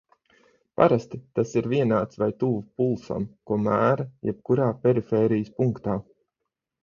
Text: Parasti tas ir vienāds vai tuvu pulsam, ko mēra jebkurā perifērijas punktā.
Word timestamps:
Parasti 0.79 1.17
tas 1.39 1.51
ir 1.59 1.67
vienāds 1.73 2.21
vai 2.23 2.29
tuvu 2.43 2.63
pulsam, 2.81 3.27
ko 3.49 3.57
mēra 3.67 4.07
jebkurā 4.29 4.71
perifērijas 4.87 5.53
punktā. 5.61 5.99